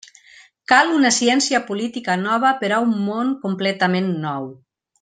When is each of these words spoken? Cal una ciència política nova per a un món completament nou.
Cal 0.71 0.93
una 0.99 1.11
ciència 1.17 1.59
política 1.67 2.15
nova 2.23 2.55
per 2.63 2.73
a 2.79 2.81
un 2.87 2.97
món 3.11 3.37
completament 3.47 4.13
nou. 4.29 4.53